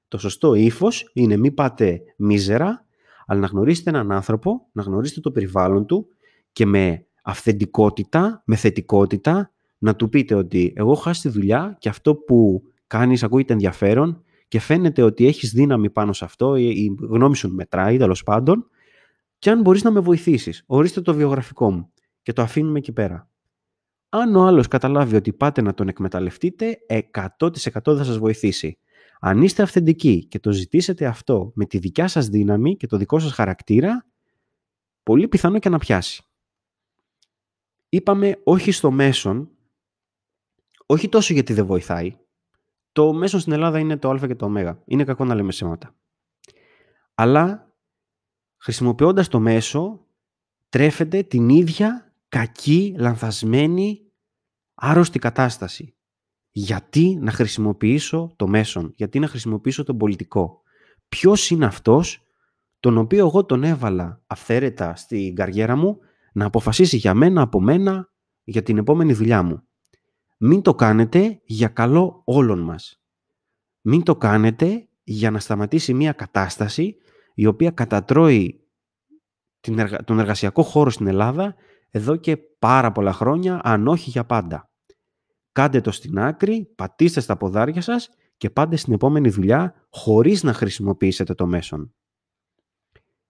[0.08, 2.86] Το σωστό ύφος είναι μην πάτε μίζερα,
[3.26, 6.08] αλλά να γνωρίσετε έναν άνθρωπο, να γνωρίσετε το περιβάλλον του
[6.52, 11.90] και με αυθεντικότητα, με θετικότητα, να του πείτε ότι εγώ έχω χάσει τη δουλειά και
[11.90, 17.36] αυτό που κάνεις ακούγεται ενδιαφέρον και φαίνεται ότι έχεις δύναμη πάνω σε αυτό, η γνώμη
[17.36, 18.68] σου μετράει τέλος πάντων
[19.38, 23.30] και αν μπορείς να με βοηθήσεις, ορίστε το βιογραφικό μου και το αφήνουμε εκεί πέρα.
[24.10, 27.18] Αν ο άλλος καταλάβει ότι πάτε να τον εκμεταλλευτείτε, 100%
[27.84, 28.78] θα σας βοηθήσει.
[29.20, 33.20] Αν είστε αυθεντικοί και το ζητήσετε αυτό με τη δικιά σας δύναμη και το δικό
[33.20, 34.06] σας χαρακτήρα,
[35.04, 36.24] πολύ πιθανό και να πιάσει.
[37.90, 39.52] Είπαμε όχι στο μέσον
[40.90, 42.18] όχι τόσο γιατί δεν βοηθάει.
[42.92, 44.84] Το μέσο στην Ελλάδα είναι το α και το ω.
[44.86, 45.96] Είναι κακό να λέμε σήματα.
[47.14, 47.67] Αλλά
[48.58, 50.06] χρησιμοποιώντας το μέσο
[50.70, 54.02] τρέφεται την ίδια κακή, λανθασμένη,
[54.74, 55.96] άρρωστη κατάσταση.
[56.52, 60.62] Γιατί να χρησιμοποιήσω το μέσον, γιατί να χρησιμοποιήσω τον πολιτικό;
[61.10, 62.22] Ποιος είναι αυτός
[62.80, 65.98] τον οποίο εγώ τον έβαλα αυθαίρετα στην καριέρα μου
[66.34, 68.12] να αποφασίσει για μένα, από μένα,
[68.44, 69.64] για την επόμενη δουλειά μου;
[70.38, 73.02] Μην το κάνετε για καλό όλων μας.
[73.82, 76.98] Μην το κάνετε για να σταματήσει μια κατάσταση
[77.38, 78.68] η οποία κατατρώει
[80.04, 81.56] τον εργασιακό χώρο στην Ελλάδα
[81.90, 84.72] εδώ και πάρα πολλά χρόνια, αν όχι για πάντα.
[85.52, 90.54] Κάντε το στην άκρη, πατήστε στα ποδάρια σας και πάτε στην επόμενη δουλειά χωρίς να
[90.54, 91.94] χρησιμοποιήσετε το μέσον.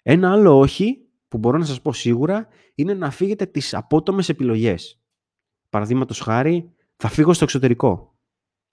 [0.02, 5.02] Ένα άλλο όχι που μπορώ να σας πω σίγουρα είναι να φύγετε τις απότομες επιλογές.
[5.70, 8.18] Παραδείγματος χάρη, θα φύγω στο εξωτερικό.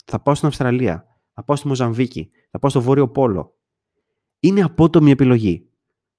[0.05, 1.07] Θα πάω στην Αυστραλία.
[1.33, 2.31] Θα πάω στη Μοζαμβίκη.
[2.51, 3.59] Θα πάω στο Βόρειο Πόλο.
[4.45, 5.69] Είναι απότομη επιλογή.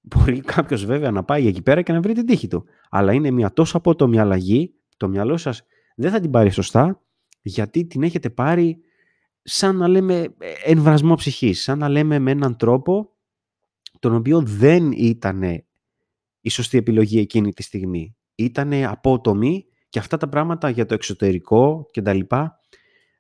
[0.02, 2.66] Μπορεί κάποιος βέβαια να πάει εκεί πέρα και να βρει την τύχη του.
[2.90, 5.64] Αλλά είναι μια τόσο απότομη αλλαγή, το μυαλό σας
[5.96, 7.02] δεν θα την πάρει σωστά,
[7.42, 8.78] γιατί την έχετε πάρει
[9.42, 10.36] σαν να λέμε
[10.66, 13.10] εμβρασμό ψυχής, σαν να λέμε με έναν τρόπο
[14.00, 15.44] τον οποίο δεν ήταν
[16.42, 18.16] η σωστή επιλογή εκείνη τη στιγμή.
[18.36, 22.60] Ήταν απότομη και αυτά τα πράγματα για το εξωτερικό και τα λοιπά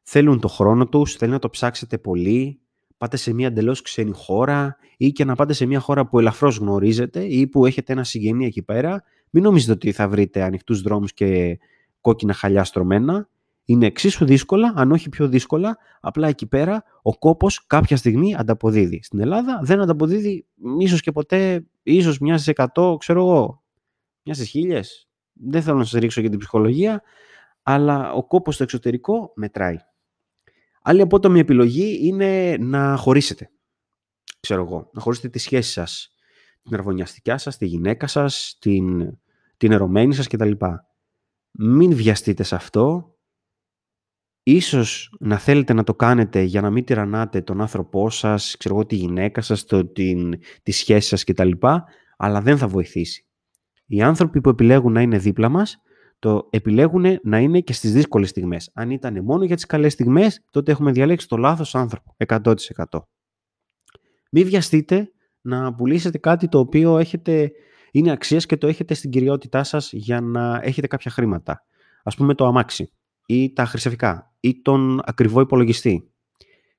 [0.04, 2.60] θέλουν το χρόνο τους, θέλουν να το ψάξετε πολύ,
[2.98, 6.58] πάτε σε μια εντελώς ξένη χώρα ή και να πάτε σε μια χώρα που ελαφρώς
[6.58, 11.14] γνωρίζετε ή που έχετε ένα συγγενή εκεί πέρα, μην νομίζετε ότι θα βρείτε ανοιχτούς δρόμους
[11.14, 11.60] και
[12.02, 13.30] κόκκινα χαλιά στρωμένα.
[13.66, 19.00] Είναι εξίσου δύσκολα, αν όχι πιο δύσκολα, απλά εκεί πέρα ο κόπος κάποια στιγμή ανταποδίδει.
[19.04, 20.46] Στην Ελλάδα δεν ανταποδίδει
[20.80, 23.64] ίσως και ποτέ, ίσως μια στι εκατό, ξέρω εγώ,
[24.24, 25.08] μια στι χίλιες.
[25.34, 27.02] Δεν θέλω να σας ρίξω για την ψυχολογία,
[27.64, 29.78] αλλά ο κόπος στο εξωτερικό μετράει.
[30.88, 33.50] Άλλη απότομη επιλογή είναι να χωρίσετε.
[34.40, 36.16] Ξέρω εγώ, να χωρίσετε τη σχέση σας,
[36.64, 39.18] την αρβωνιαστικιά σας, τη γυναίκα σας, την,
[39.58, 40.52] την ερωμένη σας κτλ.
[41.52, 43.16] Μην βιαστείτε σε αυτό.
[44.44, 48.86] Ίσως να θέλετε να το κάνετε για να μην τυραννάτε τον άνθρωπό σας, ξέρω εγώ,
[48.86, 51.52] τη γυναίκα σας, το, την, τη σχέση σας κτλ.
[52.18, 53.26] Αλλά δεν θα βοηθήσει.
[53.86, 55.82] Οι άνθρωποι που επιλέγουν να είναι δίπλα μας
[56.26, 58.72] το επιλέγουν να είναι και στις δύσκολες στιγμές.
[58.74, 62.54] Αν ήταν μόνο για τις καλές στιγμές, τότε έχουμε διαλέξει το λάθος άνθρωπο, 100%.
[64.32, 65.12] Μην βιαστείτε
[65.42, 67.52] να πουλήσετε κάτι το οποίο έχετε,
[67.92, 71.66] είναι αξίας και το έχετε στην κυριότητά σας για να έχετε κάποια χρήματα.
[72.04, 72.92] Ας πούμε το αμάξι
[73.26, 76.12] ή τα χρυσαφικά ή τον ακριβό υπολογιστή.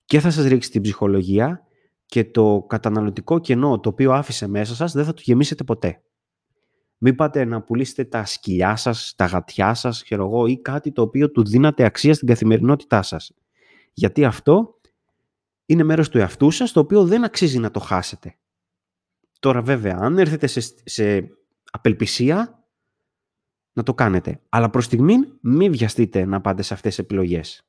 [0.04, 1.60] Και θα σας ρίξει την ψυχολογία
[2.06, 6.00] και το καταναλωτικό κενό το οποίο άφησε μέσα σας δεν θα το γεμίσετε ποτέ.
[6.98, 11.02] Μην πάτε να πουλήσετε τα σκυλιά σας, τα γατιά σας, ξέρω εγώ, ή κάτι το
[11.02, 13.32] οποίο του δίνατε αξία στην καθημερινότητά σας.
[13.92, 14.80] Γιατί αυτό
[15.66, 18.38] είναι μέρος του εαυτού σας, το οποίο δεν αξίζει να το χάσετε.
[19.38, 21.30] Τώρα βέβαια, αν έρθετε σε, σε
[21.70, 22.66] απελπισία,
[23.72, 24.40] να το κάνετε.
[24.48, 27.68] Αλλά προς στιγμή μην βιαστείτε να πάτε σε αυτές τις επιλογές.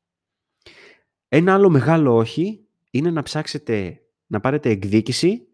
[1.27, 5.47] Ένα άλλο μεγάλο όχι είναι να ψάξετε να πάρετε εκδίκηση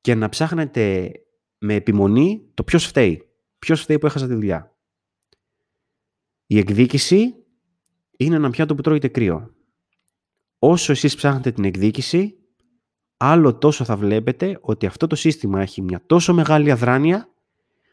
[0.00, 1.12] και να ψάχνετε
[1.58, 3.22] με επιμονή το ποιος φταίει.
[3.58, 4.76] Ποιος φταίει που έχασα τη δουλειά.
[6.46, 7.34] Η εκδίκηση
[8.16, 9.54] είναι ένα πιάτο που τρώγεται κρύο.
[10.58, 12.38] Όσο εσείς ψάχνετε την εκδίκηση,
[13.16, 17.28] άλλο τόσο θα βλέπετε ότι αυτό το σύστημα έχει μια τόσο μεγάλη αδράνεια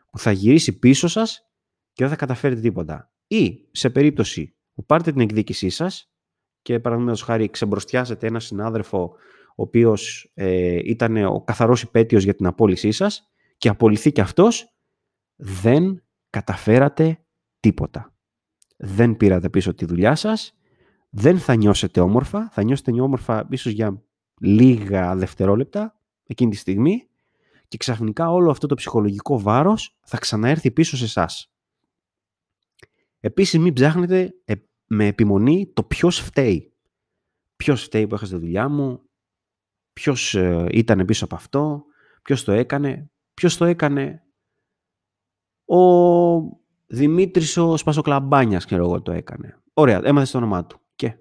[0.10, 1.39] που θα γυρίσει πίσω σας
[1.93, 3.12] και δεν θα καταφέρετε τίποτα.
[3.28, 6.12] Ή σε περίπτωση που πάρετε την εκδίκησή σας
[6.62, 9.15] και παραδείγματος χάρη ξεμπροστιάσετε ένα συνάδελφο
[9.56, 13.33] ο οποίος ε, ήταν ο καθαρός υπέτειος για την απόλυσή σας
[13.63, 14.73] και απολυθεί και αυτός,
[15.36, 17.26] δεν καταφέρατε
[17.60, 18.13] τίποτα.
[18.78, 20.58] Δεν πήρατε πίσω τη δουλειά σας,
[21.10, 24.04] δεν θα νιώσετε όμορφα, θα νιώσετε όμορφα ίσως για
[24.39, 27.08] λίγα δευτερόλεπτα εκείνη τη στιγμή
[27.67, 31.54] και ξαφνικά όλο αυτό το ψυχολογικό βάρος θα ξαναέρθει πίσω σε εσάς.
[33.19, 34.54] Επίσης μην ψάχνετε ε,
[34.86, 36.73] με επιμονή το ποιος φταίει.
[37.56, 39.02] Ποιος φταίει που έχασε τη δουλειά μου,
[39.93, 41.84] ποιος ε, ήταν πίσω από αυτό,
[42.23, 43.08] ποιος το έκανε.
[43.34, 44.24] Ποιος το έκανε;
[45.65, 45.80] Ο
[46.88, 49.62] Δημήτρης ο Σπασοκλαμπάνιας, ξέρω εγώ, το έκανε.
[49.74, 50.80] Ωραία, έμαθες το όνομά του.
[50.96, 51.17] Και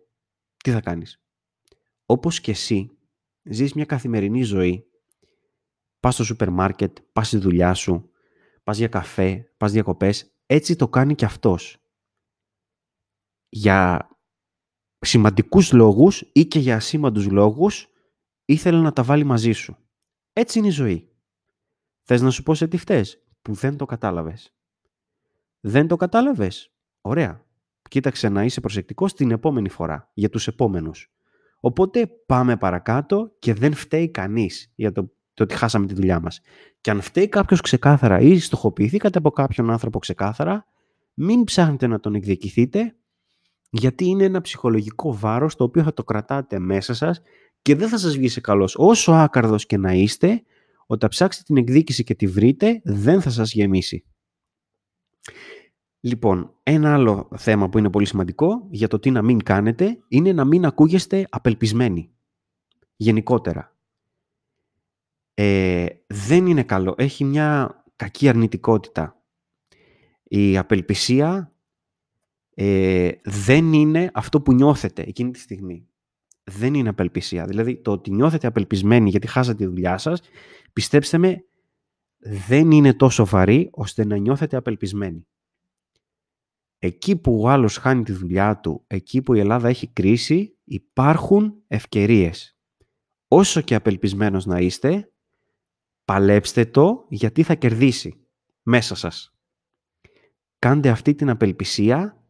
[0.57, 1.23] τι θα κάνεις;
[2.07, 2.91] Όπως και εσύ,
[3.43, 4.87] ζεις μια καθημερινή ζωή.
[6.01, 8.11] Πας στο σούπερ μάρκετ, πας στη δουλειά σου,
[8.63, 10.35] πας για καφέ, πας διακοπές.
[10.47, 11.77] Έτσι το κάνει και αυτός.
[13.49, 14.09] Για
[14.99, 17.89] σημαντικούς λόγους ή και για ασήμαντους λόγους
[18.45, 19.77] ήθελε να τα βάλει μαζί σου.
[20.33, 21.12] Έτσι είναι η ζωή.
[22.03, 24.55] Θες να σου πω σε τι φταίς, που δεν το κατάλαβες.
[25.61, 27.45] Δεν το κατάλαβες; Ωραία.
[27.89, 31.13] κοίταξε να είσαι προσεκτικός την επόμενη φορά, για τους επόμενους.
[31.61, 36.41] Οπότε πάμε παρακάτω και δεν φταίει κανείς για το, το ότι χάσαμε τη δουλειά μας.
[36.81, 40.67] Και αν φταίει κάποιος ξεκάθαρα ή στοχοποιηθήκατε από κάποιον άνθρωπο ξεκάθαρα,
[41.15, 42.97] μην ψάχνετε να τον εκδικηθείτε,
[43.71, 47.23] γιατί είναι ένα ψυχολογικό βάρος το οποίο θα το κρατάτε μέσα σας
[47.63, 48.75] και δεν θα σας βγει σε καλός.
[48.79, 50.43] Όσο άκαρδος και να είστε,
[50.93, 54.05] όταν ψάξετε την εκδίκηση και τη βρείτε, δεν θα σας γεμίσει.
[56.01, 60.33] Λοιπόν, ένα άλλο θέμα που είναι πολύ σημαντικό για το τι να μην κάνετε είναι
[60.33, 62.13] να μην ακούγεστε απελπισμένοι.
[62.97, 63.77] Γενικότερα.
[65.35, 66.95] Ε, δεν είναι καλό.
[66.99, 69.23] Έχει μια κακή αρνητικότητα.
[70.23, 71.55] Η απελπισία
[72.55, 75.92] ε, δεν είναι αυτό που νιώθετε εκείνη τη στιγμή.
[76.45, 77.45] Δεν είναι απελπισία.
[77.45, 80.21] Δηλαδή το ότι νιώθετε απελπισμένοι γιατί χάσατε τη δουλειά σας,
[80.73, 81.45] πιστέψτε με,
[82.19, 85.27] δεν είναι τόσο βαρύ ώστε να νιώθετε απελπισμένοι
[86.85, 91.55] εκεί που ο άλλος χάνει τη δουλειά του, εκεί που η Ελλάδα έχει κρίση, υπάρχουν
[91.67, 92.57] ευκαιρίες.
[93.29, 95.11] Όσο και απελπισμένος να είστε,
[96.05, 98.27] παλέψτε το γιατί θα κερδίσει
[98.63, 99.35] μέσα σας.
[100.59, 102.22] Κάντε αυτή την απελπισία,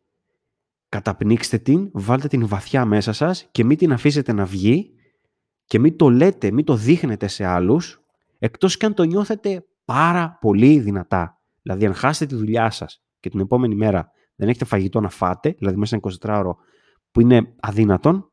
[0.93, 4.91] καταπνίξτε την, βάλτε την βαθιά μέσα σας και μην την αφήσετε να βγει
[5.65, 8.01] και μην το λέτε, μην το δείχνετε σε άλλους,
[8.39, 11.41] εκτός και αν το νιώθετε πάρα πολύ δυνατά.
[11.63, 15.55] Δηλαδή αν χάσετε τη δουλειά σας και την επόμενη μέρα δεν έχετε φαγητό να φάτε,
[15.59, 16.57] δηλαδή μέσα σε 24 ώρο
[17.11, 18.33] που είναι αδύνατον,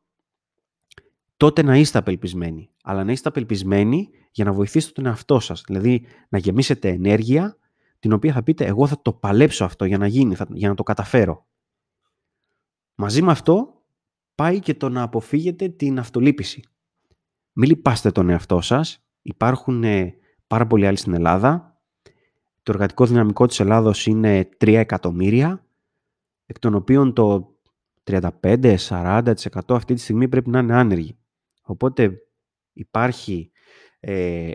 [1.36, 2.70] τότε να είστε απελπισμένοι.
[2.82, 5.62] Αλλά να είστε απελπισμένοι για να βοηθήσετε τον εαυτό σας.
[5.66, 7.56] Δηλαδή να γεμίσετε ενέργεια
[7.98, 10.82] την οποία θα πείτε εγώ θα το παλέψω αυτό για να γίνει, για να το
[10.82, 11.48] καταφέρω.
[13.00, 13.82] Μαζί με αυτό
[14.34, 16.62] πάει και το να αποφύγετε την αυτολύπηση.
[17.52, 19.04] Μην λυπάστε τον εαυτό σας.
[19.22, 20.14] Υπάρχουν ε,
[20.46, 21.80] πάρα πολλοί άλλοι στην Ελλάδα.
[22.62, 25.66] Το εργατικό δυναμικό της Ελλάδος είναι 3 εκατομμύρια
[26.46, 27.56] εκ των οποίων το
[28.04, 29.34] 35-40%
[29.68, 31.18] αυτή τη στιγμή πρέπει να είναι άνεργοι.
[31.62, 32.12] Οπότε
[32.72, 33.50] υπάρχει
[34.00, 34.50] ε,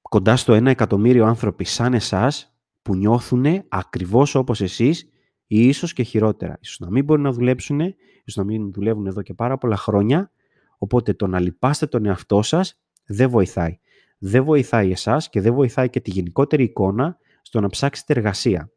[0.00, 5.10] κοντά στο 1 εκατομμύριο άνθρωποι σαν εσάς που νιώθουν ακριβώς όπως εσείς
[5.52, 6.58] ή ίσως και χειρότερα.
[6.60, 10.30] Ίσως να μην μπορεί να δουλέψουν, ίσως να μην δουλεύουν εδώ και πάρα πολλά χρόνια,
[10.78, 13.78] οπότε το να λυπάστε τον εαυτό σας δεν βοηθάει.
[14.18, 18.70] Δεν βοηθάει εσάς και δεν βοηθάει και τη γενικότερη εικόνα στο να ψάξετε εργασία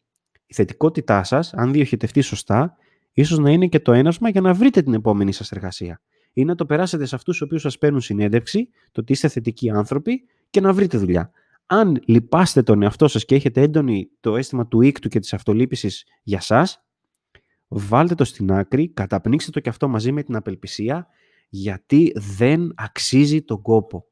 [0.53, 2.75] η θετικότητά σας, αν διοχετευτεί σωστά,
[3.13, 6.01] ίσως να είναι και το ένασμα για να βρείτε την επόμενη σας εργασία.
[6.33, 9.69] Ή να το περάσετε σε αυτούς του οποίου σας παίρνουν συνέντευξη, το ότι είστε θετικοί
[9.69, 11.31] άνθρωποι και να βρείτε δουλειά.
[11.65, 16.05] Αν λυπάστε τον εαυτό σας και έχετε έντονη το αίσθημα του ίκτου και της αυτολύπησης
[16.23, 16.67] για εσά,
[17.67, 21.07] βάλτε το στην άκρη, καταπνίξτε το και αυτό μαζί με την απελπισία,
[21.49, 24.07] γιατί δεν αξίζει τον κόπο.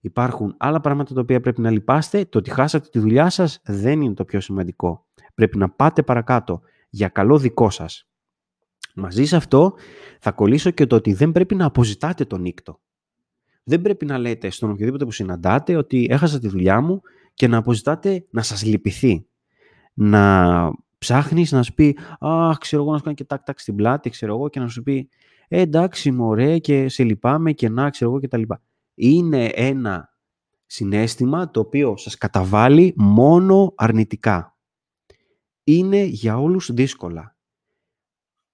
[0.00, 2.24] Υπάρχουν άλλα πράγματα τα οποία πρέπει να λυπάστε.
[2.24, 5.06] Το ότι χάσατε τη δουλειά σας δεν είναι το πιο σημαντικό.
[5.34, 8.08] Πρέπει να πάτε παρακάτω για καλό δικό σας.
[8.94, 9.74] Μαζί σε αυτό
[10.20, 12.80] θα κολλήσω και το ότι δεν πρέπει να αποζητάτε τον νύκτο.
[13.68, 17.00] Δεν πρέπει να λέτε στον οποιοδήποτε που συναντάτε ότι έχασα τη δουλειά μου
[17.34, 19.26] και να αποζητάτε να σας λυπηθεί.
[19.94, 23.74] Να ψάχνεις να σου πει «Α, ξέρω εγώ να σου κάνει και τάκ τάκ στην
[23.74, 25.08] πλάτη, ξέρω εγώ» και να σου πει
[25.48, 28.62] «Ε, εντάξει, μωρέ και σε λυπάμαι και να, ξέρω εγώ» και τα λοιπά.
[28.94, 30.08] Είναι ένα
[30.66, 34.56] συναίσθημα το οποίο σας καταβάλει μόνο αρνητικά
[35.68, 37.36] είναι για όλους δύσκολα.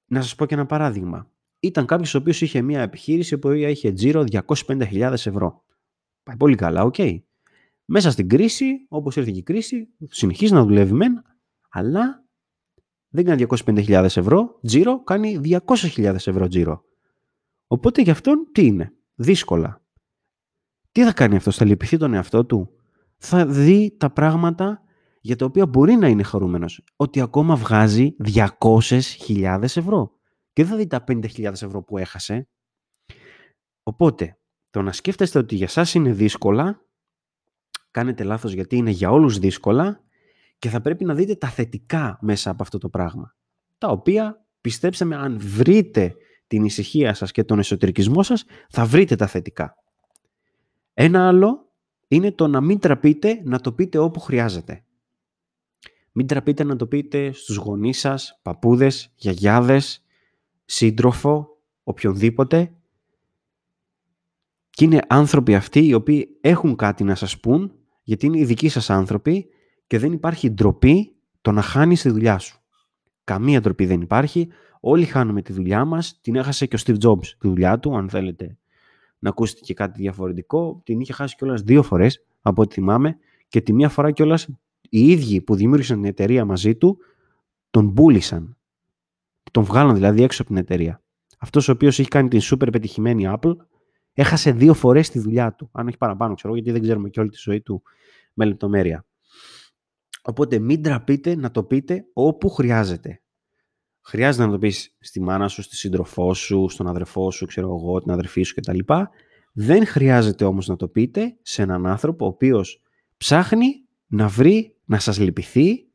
[0.06, 1.31] Να σας πω και ένα παράδειγμα.
[1.64, 5.64] Ήταν κάποιος ο οποίος είχε μια επιχείρηση που είχε τζίρο 250.000 ευρώ.
[6.22, 6.94] Πάει πολύ καλά, οκ.
[7.84, 11.22] Μέσα στην κρίση, όπως ήρθε και η κρίση, συνεχίζει να δουλεύει μεν,
[11.68, 12.24] αλλά
[13.08, 16.84] δεν κάνει 250.000 ευρώ τζίρο, κάνει 200.000 ευρώ τζίρο.
[17.66, 19.82] Οπότε για αυτόν τι είναι, δύσκολα.
[20.92, 22.70] Τι θα κάνει αυτός, θα λυπηθεί τον εαυτό του;
[23.16, 24.82] Θα δει τα πράγματα
[25.20, 30.20] για τα οποία μπορεί να είναι χαρούμενος, ότι ακόμα βγάζει 200.000 ευρώ
[30.52, 32.48] και δεν θα δει τα 50.000 ευρώ που έχασε.
[33.82, 34.38] Οπότε,
[34.70, 36.86] το να σκέφτεστε ότι για σας είναι δύσκολα,
[37.90, 40.00] κάνετε λάθος γιατί είναι για όλους δύσκολα
[40.58, 43.36] και θα πρέπει να δείτε τα θετικά μέσα από αυτό το πράγμα.
[43.78, 46.14] Τα οποία, πιστέψτε με, αν βρείτε
[46.46, 49.74] την ησυχία σας και τον εσωτερικισμό σας, θα βρείτε τα θετικά.
[50.94, 51.72] Ένα άλλο
[52.08, 54.84] είναι το να μην τραπείτε να το πείτε όπου χρειάζεται.
[56.12, 60.01] Μην τραπείτε να το πείτε στους γονείς σας, παππούδες, γιαγιάδες,
[60.72, 62.72] σύντροφο, οποιονδήποτε.
[64.70, 68.68] Και είναι άνθρωποι αυτοί οι οποίοι έχουν κάτι να σας πούν, γιατί είναι οι δικοί
[68.68, 69.46] σας άνθρωποι
[69.86, 72.60] και δεν υπάρχει ντροπή το να χάνεις τη δουλειά σου.
[73.24, 74.48] Καμία ντροπή δεν υπάρχει.
[74.80, 76.20] Όλοι χάνουμε τη δουλειά μας.
[76.20, 78.58] Την έχασε και ο Steve Jobs τη δουλειά του, αν θέλετε
[79.18, 80.80] να ακούσετε και κάτι διαφορετικό.
[80.84, 83.16] Την είχε χάσει κιόλας δύο φορές, από ό,τι θυμάμαι,
[83.48, 84.48] και τη μία φορά κιόλας
[84.80, 86.98] οι ίδιοι που δημιούργησαν την εταιρεία μαζί του
[87.70, 88.56] τον πούλησαν.
[89.50, 91.02] Τον βγάλαν δηλαδή έξω από την εταιρεία.
[91.38, 93.56] Αυτός ο οποίος έχει κάνει την super πετυχημένη Apple,
[94.12, 95.68] έχασε δύο φορές τη δουλειά του.
[95.72, 97.82] Αν όχι παραπάνω, ξέρω, γιατί δεν ξέρουμε και όλη τη ζωή του
[98.32, 99.06] με λεπτομέρεια.
[100.22, 103.22] Οπότε μην τραπείτε να το πείτε όπου χρειάζεται.
[104.00, 108.00] Χρειάζεται να το πεις στη μάνα σου, στη σύντροφό σου, στον αδερφό σου, ξέρω εγώ,
[108.00, 108.78] την αδερφή σου κτλ.
[109.52, 112.82] Δεν χρειάζεται όμως να το πείτε σε έναν άνθρωπο ο οποίος
[113.16, 115.86] ψάχνει να βρει, να σας λυπηθεί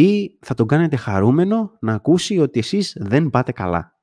[0.00, 3.98] ή θα τον κάνετε χαρούμενο να ακούσει ότι εσείς δεν πάτε καλά.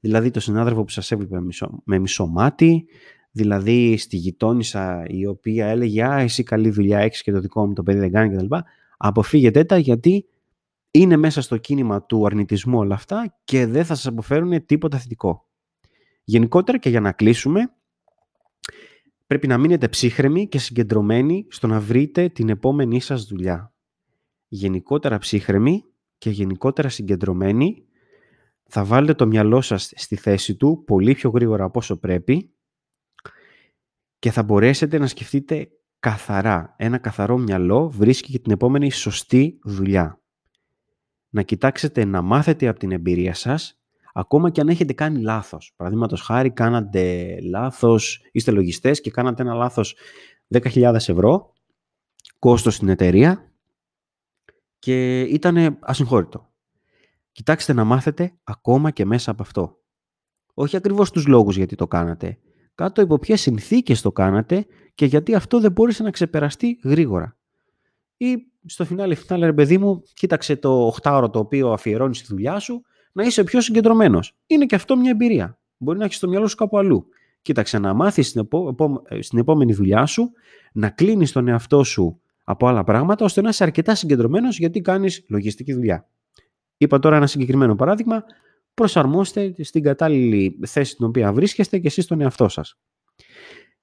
[0.00, 1.38] Δηλαδή το συνάδελφο που σας έβλεπε
[1.84, 2.86] με μισό μάτι,
[3.30, 7.72] δηλαδή στη γειτόνισσα η οποία έλεγε «Α, εσύ καλή δουλειά έχεις και το δικό μου
[7.72, 8.56] το παιδί δεν κάνει» κτλ.
[8.96, 10.26] Αποφύγετε τα γιατί
[10.90, 15.46] είναι μέσα στο κίνημα του αρνητισμού όλα αυτά και δεν θα σας αποφέρουν τίποτα θετικό.
[16.24, 17.72] Γενικότερα και για να κλείσουμε,
[19.26, 23.72] πρέπει να μείνετε ψύχρεμοι και συγκεντρωμένοι στο να βρείτε την επόμενή σας δουλειά.
[24.48, 25.84] Γενικότερα ψύχρεμοι
[26.18, 27.86] και γενικότερα συγκεντρωμένοι
[28.68, 32.52] θα βάλετε το μυαλό σας στη θέση του πολύ πιο γρήγορα από όσο πρέπει
[34.18, 36.74] και θα μπορέσετε να σκεφτείτε καθαρά.
[36.78, 40.22] Ένα καθαρό μυαλό βρίσκει και την επόμενη σωστή δουλειά.
[41.28, 43.80] Να κοιτάξετε να μάθετε από την εμπειρία σας,
[44.12, 45.72] ακόμα και αν έχετε κάνει λάθος.
[45.76, 49.96] Παραδείγματος χάρη, κάνατε λάθος, είστε λογιστές και κάνατε ένα λάθος
[50.48, 51.52] 10.000 ευρώ,
[52.38, 53.47] κόστος στην εταιρεία
[54.78, 56.52] και ήταν ασυγχώρητο.
[57.32, 59.78] Κοιτάξτε να μάθετε ακόμα και μέσα από αυτό.
[60.54, 62.38] Όχι ακριβώς τους λόγους γιατί το κάνατε.
[62.74, 67.36] Κάτω υπό ποιες συνθήκες το κάνατε και γιατί αυτό δεν μπόρεσε να ξεπεραστεί γρήγορα.
[68.16, 72.58] Ή στο φινάλε, φινάλε, ρε παιδί μου, κοίταξε το 8ωρο το οποίο αφιερώνεις στη δουλειά
[72.58, 74.36] σου να είσαι πιο συγκεντρωμένος.
[74.46, 75.58] Είναι και αυτό μια εμπειρία.
[75.76, 77.06] Μπορεί να έχεις το μυαλό σου κάπου αλλού.
[77.42, 78.48] Κοίταξε να μάθεις στην,
[79.20, 80.30] στην επόμενη δουλειά σου
[80.72, 85.24] να κλείνεις τον εαυτό σου από άλλα πράγματα ώστε να είσαι αρκετά συγκεντρωμένος γιατί κάνεις
[85.28, 86.08] λογιστική δουλειά.
[86.76, 88.24] Είπα τώρα ένα συγκεκριμένο παράδειγμα.
[88.74, 92.78] Προσαρμόστε στην κατάλληλη θέση στην οποία βρίσκεστε και εσείς τον εαυτό σας.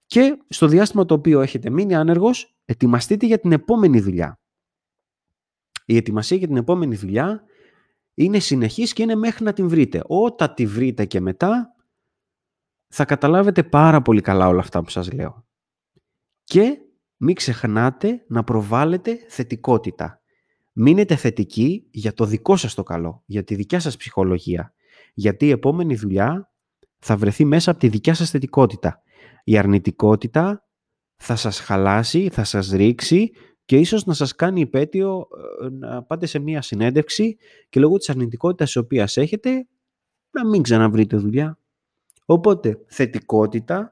[0.06, 4.40] Και στο διάστημα το οποίο έχετε μείνει άνεργος, ετοιμαστείτε για την επόμενη δουλειά.
[5.86, 7.44] Η ετοιμασία για την επόμενη δουλειά
[8.14, 10.02] είναι συνεχής και είναι μέχρι να την βρείτε.
[10.06, 11.76] Όταν τη βρείτε και μετά,
[12.88, 15.48] θα καταλάβετε πάρα πολύ καλά όλα αυτά που σας λέω.
[16.44, 16.80] Και
[17.18, 20.22] μην ξεχνάτε να προβάλλετε θετικότητα.
[20.72, 24.74] Μείνετε θετικοί για το δικό σας το καλό, για τη δικιά σας ψυχολογία.
[25.14, 26.52] Γιατί η επόμενη δουλειά
[27.00, 29.02] θα βρεθεί μέσα από τη δικιά σας θετικότητα.
[29.44, 30.68] Η αρνητικότητα
[31.16, 33.32] θα σας χαλάσει, θα σας ρίξει
[33.66, 35.28] και ίσως να σας κάνει υπέτειο
[35.64, 37.38] ε, να πάτε σε μία συνέντευξη
[37.70, 39.68] και λόγω της αρνητικότητας της οποίας έχετε
[40.32, 41.60] να μην ξαναβρείτε δουλειά.
[42.26, 43.92] Οπότε θετικότητα,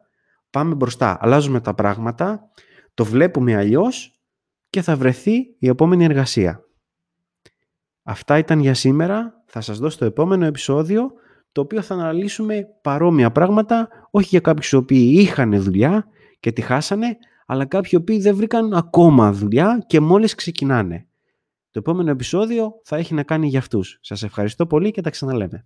[0.49, 2.49] πάμε μπροστά, αλλάζουμε τα πράγματα,
[2.93, 4.21] το βλέπουμε αλλιώς
[4.69, 6.63] και θα βρεθεί η επόμενη εργασία.
[8.03, 9.43] Αυτά ήταν για σήμερα.
[9.45, 11.11] Θα σας δώσω το επόμενο επεισόδιο
[11.51, 16.07] το οποίο θα αναλύσουμε παρόμοια πράγματα, όχι για κάποιους οι οποίοι είχαν δουλειά
[16.39, 21.07] και τη χάσανε, αλλά κάποιοι οποίοι δεν βρήκαν ακόμα δουλειά και μόλις ξεκινάνε.
[21.71, 23.97] Το επόμενο επεισόδιο θα έχει να κάνει για αυτούς.
[24.01, 25.65] Σας ευχαριστώ πολύ και τα ξαναλέμε.